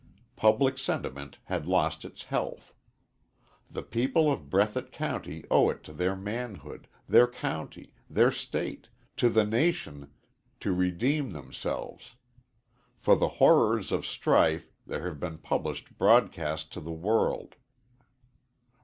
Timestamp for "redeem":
10.73-11.29